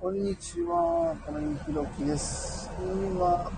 [0.00, 2.70] こんにちは、金井ひろきです。
[2.80, 3.50] 今、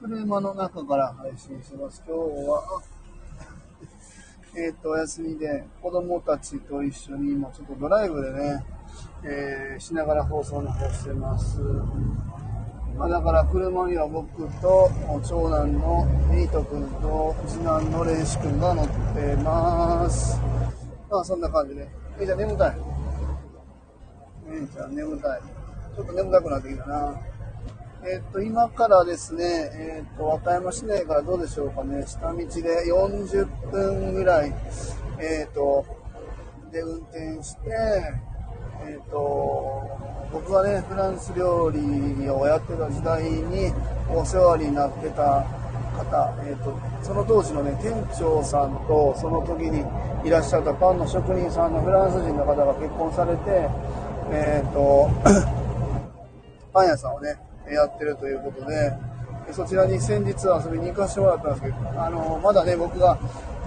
[0.00, 2.02] 車の中から配信します。
[2.06, 2.80] 今日は、
[4.56, 8.64] えっ、と、お休みで、子供たちと一緒に今ちょっとドライブでね、
[9.24, 11.60] えーしながら放送の方してます。
[12.96, 14.90] まあ、だから車には僕と
[15.22, 20.40] 長男のミート君と次男のレイシ君が乗ってます。
[21.10, 21.86] まあそんな感じで。
[22.18, 22.95] えじゃあ眠たい？
[24.64, 25.40] ちゃん眠たい。
[25.96, 27.20] ちょっと眠たくなってきたな。
[28.04, 29.42] えっと、今からですね、
[29.74, 32.44] えっと、和歌山市内からどうでしょうかね、下道で
[32.86, 34.54] 40分ぐらい、
[35.18, 35.84] えっと、
[36.70, 37.70] で運転して、
[38.86, 39.82] えっと、
[40.32, 43.72] 僕がね、フランス料理をやってた時代に
[44.08, 45.44] お世話になってた
[45.96, 49.82] 方、えっと、その当時のね、店長さんとその時に
[50.24, 53.68] いらっしゃったパンの職人さんのフランス人の方が結婚されて、
[54.30, 55.10] えっと、
[56.72, 57.36] パン屋さんをね、
[57.70, 58.92] やってるということで、
[59.52, 63.18] そちらに先日遊びに行かせてもらったんですけど、あの、まだね、僕が、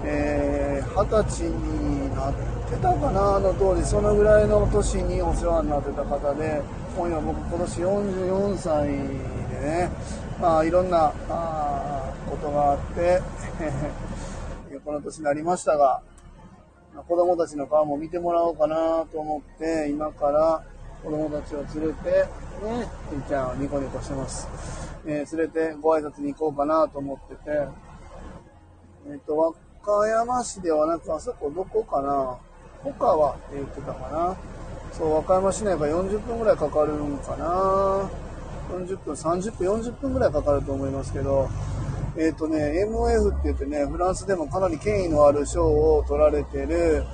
[0.03, 2.33] えー、20歳になっ
[2.69, 6.61] てたかな、あの当時、そのぐらいの年にお世話になってた方で、
[6.97, 8.93] もう今僕今年44歳で
[9.61, 9.89] ね、
[10.41, 13.21] まあいろんなあーことがあって、
[14.85, 16.01] この年になりましたが、
[16.95, 20.63] 子供たちの顔も見てもらおうかなと思って、今から
[21.03, 22.09] 子供たちを連れて、
[22.63, 24.47] ね、てんちゃんはニコニコしてます。
[25.05, 27.67] えー連れてご挨拶に行こうかなと思ってて、
[29.09, 29.49] えっ、と、和
[29.81, 32.37] 歌山市ではなく、あそこどこかな？
[32.83, 34.35] 他はって言ってたかな？
[34.91, 38.09] そう、和歌山市内から40分ぐらいかかるんかな
[38.71, 41.47] ？40分、30分、40分ぐらいかかると思いますけど、
[42.19, 47.05] えっ、とね、MF って言ってね、フランスでもかなり権威のある賞を取られてる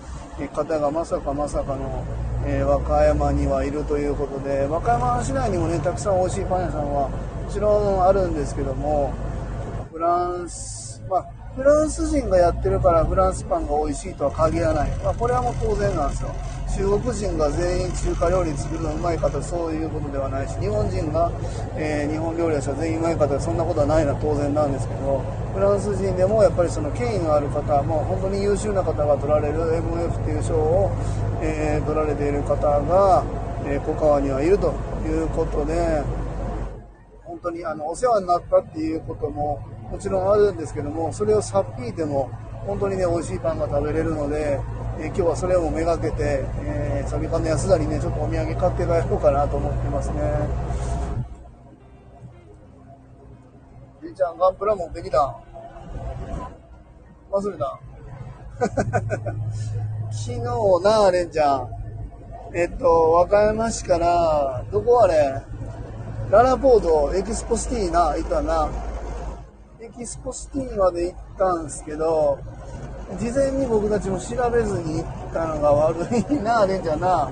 [0.51, 2.03] 方がまさかまさかの、
[2.47, 9.13] えー和歌山にはいるということで、和歌山市内にもね、たくさん美味しいパン屋さんはもちろんあるんですけども、
[9.91, 14.89] フランス、まあ、フランス人がやってるからフランスパンが美味しいとは限らない。
[15.03, 16.33] まあ、これはもう当然なんですよ。
[16.75, 21.31] 中国人が全員中華料理作るのうまい方、そういうことではないし、日本人が、
[21.77, 30.91] えー日本料理をしたら全員うまい方、そんなことはないのは当然なんですけど、フランス人でもやっぱりその権威のある方、もう本当に優秀な方が取られる MF っていう賞を、
[31.41, 33.23] えー取られている方が、
[33.65, 34.73] えー、小川にはいると
[35.07, 36.03] いうことで、
[37.23, 42.29] 本当にあのお世話になったっていうことももちろんあるんですけども、それをさっぴいても
[42.67, 44.59] 本当にね、美味しいパンが食べれるので、
[44.97, 50.21] えー今日はそれをめがけて、えー、サビカの安田にね、ちょっとお土産買って帰ろうかなと思ってますね。
[54.01, 55.35] じいちゃん、ガンプラ持ってきた
[57.31, 57.79] 忘れた
[60.11, 60.39] 昨日
[60.81, 61.69] な、レンちゃん。
[62.53, 65.41] えっと、和歌山市から、どこあれ？
[66.29, 68.69] ららぽーと、エキスポシティな、行ったな。
[69.81, 72.39] エキスポシティまで行ったんすけど、
[73.13, 77.31] 事前に僕たちも調べずに行ったのが悪いな、レンちゃんな。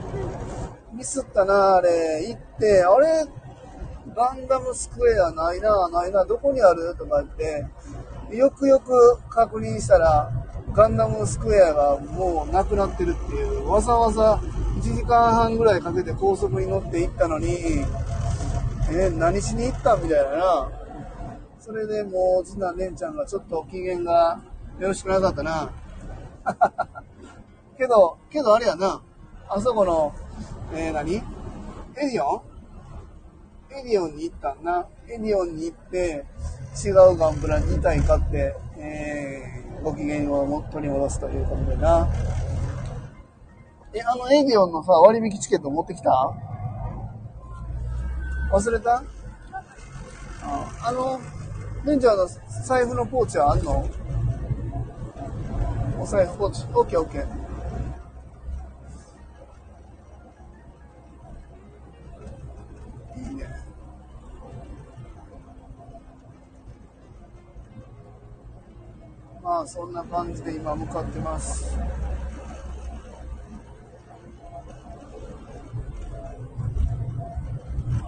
[0.94, 2.28] ミスったな、あれ。
[2.28, 3.26] 行って、あれ？
[4.16, 6.96] ガンダムスクエアないな、ないな、どこにある？
[6.96, 10.32] とか言って、よくよく確認したら、
[10.74, 14.40] ガンダムスクエアがもうなくなってるっていう、わざわざ
[14.78, 17.86] 1時間半ぐらいかけて高速に乗って行ったのに、
[18.92, 20.72] え何しに行ったみたいなな。
[21.60, 24.40] それでもう、次男姉ちゃんがちょっと機嫌が
[24.80, 25.72] よろしくなかったな。
[27.78, 29.02] けど、けどあれやな、
[29.50, 30.14] あそこの、
[30.74, 31.16] えー何？
[31.16, 31.22] エ
[32.12, 32.42] ディオン？
[33.76, 34.86] エディオンに行ったんな。
[35.08, 36.26] エディオンに行って、
[36.86, 42.08] 違うガンプラ2体買って、えーご機嫌をも取り戻すということでな。
[43.94, 46.10] え、あのエディオンのさ、割引チケット持ってきた？
[48.52, 49.04] 忘れた？
[50.42, 51.20] ああの、
[51.84, 52.26] レンちゃんの
[52.66, 53.86] 財布のポーチはあんの？
[56.04, 56.66] お財布ポーチ。
[56.76, 57.26] オッケーオッケー。
[63.30, 63.48] いいね。
[69.42, 71.78] まあそんな感じで今向かってます。
[71.78, 71.86] ま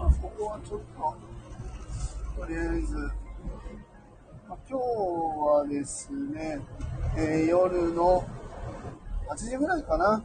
[0.02, 0.80] あここはちょっ
[2.36, 3.10] と、とりあえず、
[4.48, 6.60] 今日はですね、
[7.16, 8.24] えー夜の
[9.28, 10.24] 8時ぐらいかな、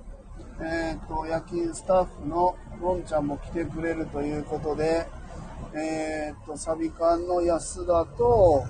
[0.61, 5.07] えっ、と、夜勤スタッフののんちゃんも来てくれるということで、
[5.73, 8.63] えっ、と、サビ館の安田と、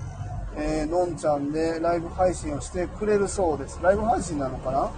[0.56, 3.78] えーのんちゃんでライブ配信をしてくれるそうです。
[3.82, 4.90] ライブ配信なのかな、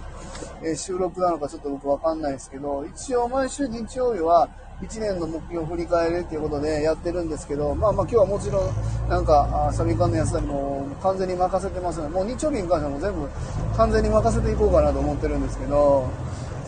[0.63, 4.47] えー収録なのかちょっと僕わかんないですけど、一応毎週日曜日は
[4.81, 13.29] 1年の目標を振り返るっていうことでやってるんですけど、まあまあ今日はもちろん、なんか、サビ缶のやつだも完全に任せてますので、もう日曜日に関してはもう全部
[13.77, 16.09] 完全に任せていこうかなと思ってるんですけど、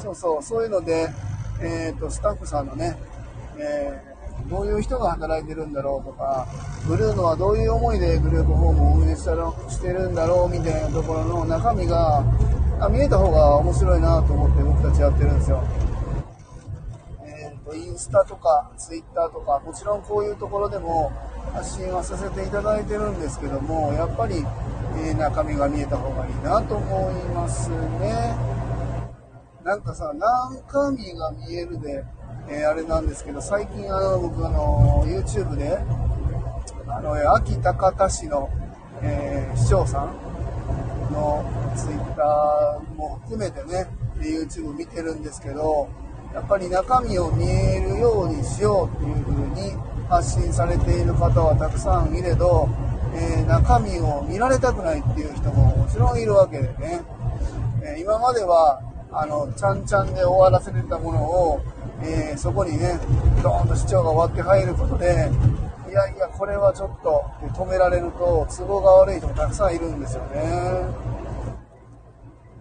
[0.01, 1.09] そうそう、そういうので、
[1.61, 2.97] えっ、ー、と、スタッフさんのね、
[3.57, 6.47] えー、どういう人が働いてるんだろうとか、
[6.87, 9.25] ブルーノはどういう思いでグループホームを運営し
[9.81, 12.23] てるんだろうみたいなところの中身が
[12.89, 15.63] 見えた方が面白いなと思って僕たちやってるんですよ。
[17.77, 21.11] インスタとかツイッターとかもちろんこういうところでも
[21.53, 24.35] 発信はさせていただいてるんですけどもやっぱり、
[24.97, 28.57] えー、中身が見えた方がいいなと思いますね。
[29.67, 32.05] なんかさ、中身が見えるで、
[32.47, 35.77] えー、あれなんですけど、最近あの僕あの YouTube で、
[36.87, 38.49] あの、秋高田市の、
[39.01, 41.43] えー、市長さんの
[41.75, 43.87] Twitter も含めてね、
[44.19, 45.89] YouTube 見てるんですけど、
[46.37, 49.73] やっぱり中身を見えるようにしようっていう風に
[50.07, 52.69] 発信されている方はたくさんいれど、
[53.15, 57.01] えー、中身を見られたくないっていう人ももちろんいるわけでね、
[57.83, 58.79] えー、今までは
[59.11, 61.61] あのちゃんちゃんで終わらせてたものを、
[62.03, 62.99] えー、そこにね
[63.41, 65.31] ドーンと市長が割って入ることで
[65.89, 67.25] いやいやこれはちょっと
[67.57, 71.16] 止められると都合が悪い人もたくさんいるんですよね。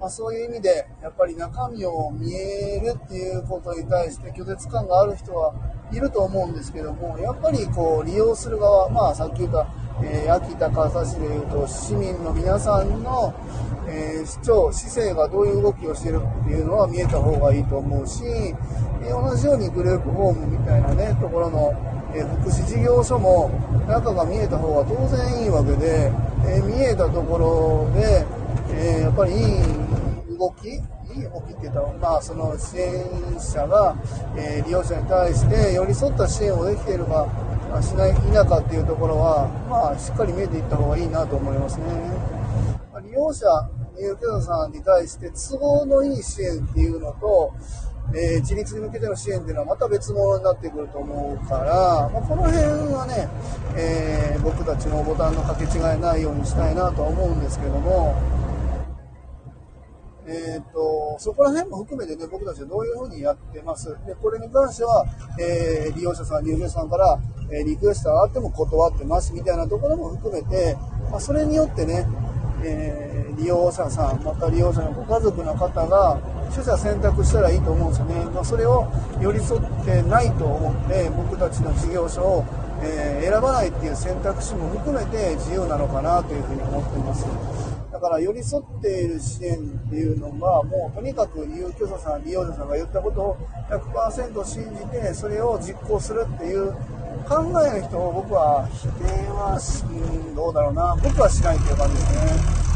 [0.07, 5.53] まあ、そういう意味で、やっぱり中身を見えるっていうことに対して拒絶感がある人は
[5.91, 9.67] いると思うんですけども、やっぱりこう利用する側、まあさっき言った、
[10.05, 13.35] えー、秋田川崎市でいうと市民の皆さんの、
[13.89, 18.23] えー、市長、市政がどういう動きをしてるっていうのは見えた方がいいと思うし、
[19.03, 21.75] えー、同じようにグループホームみたいなね、ところの、
[22.15, 23.51] え福祉事業所も
[23.89, 26.13] 中が見えた方が当然いいわけで、
[26.47, 28.25] え見えたところで、
[28.71, 29.86] えやっぱりいい
[30.37, 30.79] 動き、い
[31.19, 33.05] い動きてた、まあ、その支援
[33.39, 33.97] 者が、
[34.37, 37.29] えー、利用者に対して寄り添った支援をできているか、
[37.83, 41.85] しない否かっていうところは、まあ、しっかり見えていった方がいいなと思いますね。
[43.05, 43.47] 利用者、
[43.99, 47.55] 入居者さんに対して都合のいい支援っていうのと、
[48.15, 52.63] えー、自立に向けての支援っていうのはまた別物になってくると思うから、まあ、この辺
[52.95, 53.29] はね、
[53.77, 58.15] えー、僕たちのボタンの掛け違いないようにしたいなとは思うんですけども、
[60.29, 63.97] えっ、ー、と、そこら辺も含めてね、僕たちはどういうふうにやってます。
[64.07, 65.07] で、これに関しては、
[65.39, 67.19] えー、利用者さん、入居者さんから、
[67.51, 70.77] えー、リクエストがあっても断ってますみたいなところも含めて、
[71.11, 72.07] まあ、それによってね、
[72.65, 76.19] えー、利用者さん、また利用者のご家族の方が、
[76.51, 78.25] 取捨選択したらいいと思うんですよね。
[78.35, 78.87] まあ、それを
[79.21, 82.45] 寄り添ってないと思って、僕たちの事業所を、
[82.83, 87.27] えー、選ばないっていう選択肢も含めて自由なのかなというふうに思ってます。
[87.97, 93.37] だから寄り添っている支援っていうのが、もうとにかく入居者さん、利用者さんが言ったことを
[93.71, 96.73] 100%信じて、それを実行するっていう
[97.27, 99.83] 考えの人を僕は否定はし、
[100.37, 102.67] どうだろうな、僕はしないっていう感じですね。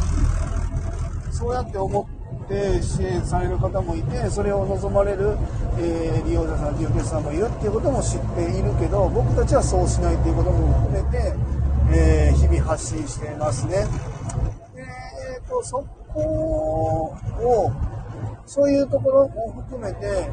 [1.30, 2.08] そうやって思
[2.44, 5.36] って支援される方もいて、それを望まれる、
[5.82, 11.34] えー、利用者さん、利用者さんもいるっていうことも知っているけど、僕たちはそうしないっていうことも含めて、
[11.92, 13.86] えー、日々発信していますね。
[14.76, 17.72] えっ、ーと、そこを、
[18.44, 20.28] そういうところも含めて、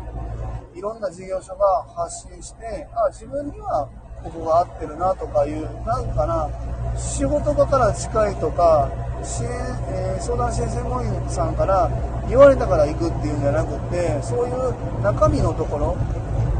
[0.76, 3.90] いろんな事業所が発信して、あ、自分には
[4.24, 6.50] ここが合ってるなとかいう、なんかな、
[6.98, 8.90] 仕事場から近いとか、
[9.24, 9.50] 支援、
[9.90, 11.90] えー、相談支援専門員さんから
[12.28, 15.96] 言われたから行くっていうんじゃなくて、そういう中身のところ、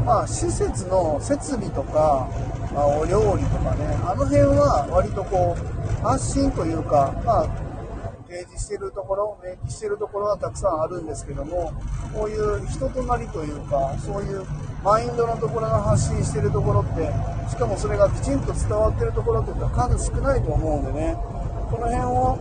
[0.04, 2.28] まあ、施設の設備とか、
[2.72, 7.48] まあ、お料理とかね、あの辺は割とこう、発信というか、まあ、
[8.28, 11.72] 提示してるところ、明記してるところはたくさんあるんですけども、
[12.14, 14.44] こういう人となりというか、そういう
[14.84, 17.10] マインドのところが発信してるところって、
[17.50, 21.16] しかもそれがきちんと伝わってるところっていうのは数少ないと思うんでね、
[21.70, 22.38] この辺を、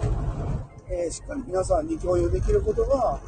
[0.90, 3.20] えー、しっかり皆さんに共有できることが、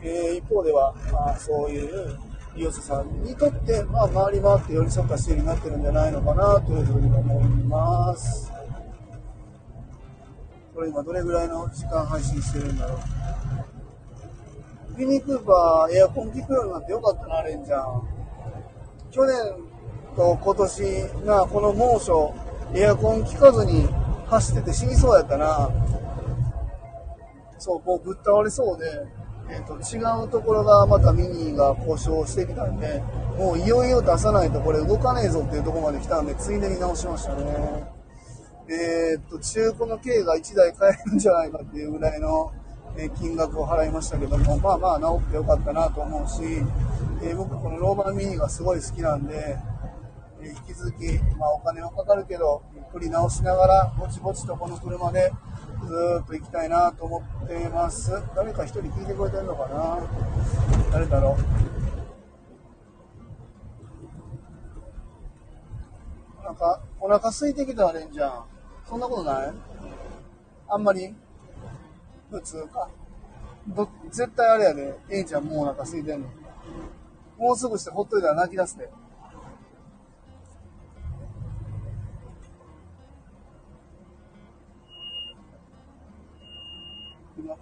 [0.00, 2.16] えー、一方では、まあ、そういう
[2.54, 8.52] 利用者さんにとって、まあ、回り回って寄り添った支援になってるんじゃないのかなというふうに思います。
[10.74, 12.98] これ今どれぐらいの時間配信してるんだろう。
[14.96, 18.02] ミニクーパーエアコン効くようになってよかったな、レンジャー。
[19.10, 19.36] 去年
[20.14, 20.82] と今年
[21.26, 22.32] がこの猛暑、
[22.74, 23.88] エアコン効かずに
[24.32, 25.68] 走ってて死にそうやったな。
[27.58, 28.86] そう、もうぶっ倒れそうで、
[29.50, 33.02] えっ、ー、と、違うところがまたミニーが故障してきたんで、
[33.38, 37.44] もういよいよ出さないとこれ動かねえぞっていうとこまで来たんで、ついでに直しましたね。
[38.68, 42.52] えー、っと、中古の軽が1台買えるんじゃないかっていうぐらいの、
[42.96, 46.42] え金額を払いましたけども、まあまあ治ってよかったなと思うし、
[47.22, 49.58] えー、僕このローマンミニがすごい好きなんで、
[50.48, 55.32] 引き続き、まあ、お金はかかるけど、ゆっくり直しながら、ぼちぼちとこの車で
[55.86, 58.10] ずーっと行きたいなと思ってます。
[58.34, 59.98] 誰か一人聞いてくれてるのかな？
[60.90, 61.36] 誰だろ
[66.40, 66.44] う？
[66.44, 68.44] なんか、お腹空いてきたレンじゃん。
[68.88, 69.52] そんなことない？
[70.68, 71.14] あんまり？
[72.30, 72.88] 普通か。
[73.68, 74.98] ど、絶対あれやで。
[75.08, 76.28] えいちゃんもうお腹空いてんの。
[77.38, 78.90] もうすぐしてほっといたら泣き出すで。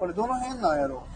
[0.00, 1.06] これどの辺なんやろ？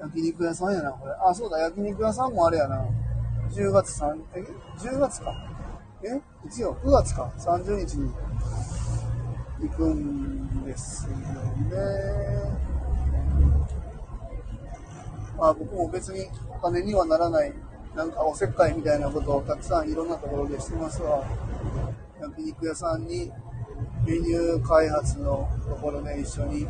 [0.00, 1.12] 焼肉屋さんやな、これ。
[1.12, 2.84] あ、そうだ、焼肉屋さんもあれやな。
[3.50, 4.40] 10月3、え、
[4.78, 5.34] 10月か。
[6.02, 6.16] え？
[6.46, 7.30] いつよ ?9 月か。
[7.36, 8.10] 30日に
[9.60, 11.16] 行くんですよね。
[15.38, 17.52] まあ僕も別にお金にはならない、
[17.94, 21.22] なんかおせっかいみたいなことをたくさんいろんなところでしてますわ。
[22.20, 23.30] 焼肉屋さんに
[24.04, 26.66] メニュー開発のところで一緒に、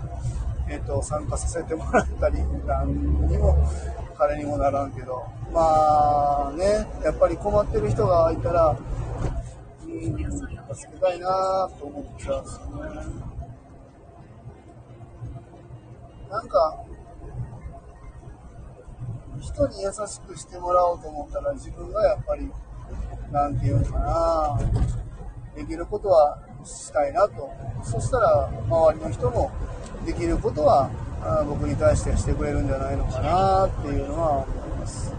[0.69, 2.93] えーと、参加させてもらったり何
[3.29, 3.69] にも
[4.17, 5.23] 彼にもならんけど。
[5.53, 8.71] まあねやっぱり困ってる人がいたら
[9.85, 13.23] うん助けたいなと思っちゃうんですよね。
[16.31, 16.85] なんか
[19.39, 22.51] 人に優しくしてもらおうと思ったら自分がやっぱり
[23.31, 24.59] なんていうのかな
[25.55, 27.51] できることはしたいなと。
[27.83, 29.51] そしたら、周りの人も
[30.07, 30.91] できることは、
[31.49, 35.15] 僕に対してしてくれるんじゃないのかなっていうのは思います。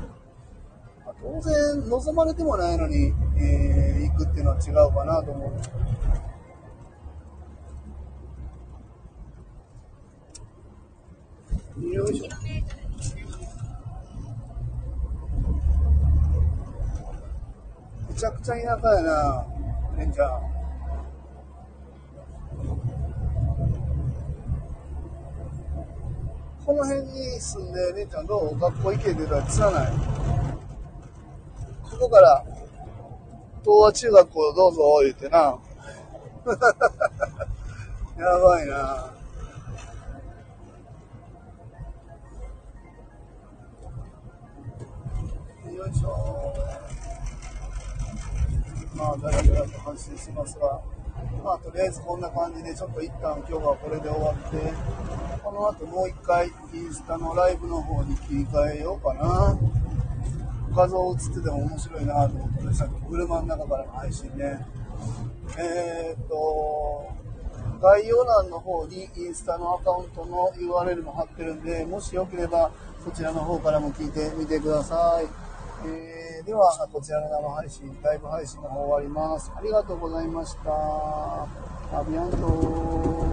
[1.05, 5.53] まあ当然、望まれてもないのに、えー、行くっていうのは違うかなと思う。
[11.93, 12.27] よいしょ。
[18.09, 19.45] めちゃくちゃ田舎やな、
[19.97, 20.52] レンちゃん。
[26.74, 29.92] この辺に住んで、姉ちゃんどう学校行けって言ったらつらない？
[31.84, 32.44] ここから、
[33.63, 35.38] 東和中学校どうぞ言ってな。
[38.18, 39.13] やばいな。
[45.72, 46.56] よいしょ。
[48.96, 50.82] まあ、だらだらと発信しますが。
[51.44, 54.74] まあ、とりあえずこんな感じで、ちょっと一旦今日はこれで終わって、
[55.53, 59.57] の後もう一回インスタのライブの方に切り替えようかな。
[60.75, 64.65] 画像映ってても面白いなと思って、さっき車の中からの配信ね。
[65.57, 67.12] えー、っと、
[67.79, 72.72] 概要欄の方にインスタのアカウントの URL も貼ってるんで、もしよければ
[73.03, 75.27] そちらの方からも聞いてみてください。
[75.86, 79.51] えー、では、こちらの生配信、ライブ配信の方終わります。
[79.55, 80.72] ありがとうございました。
[80.72, 83.32] アビアント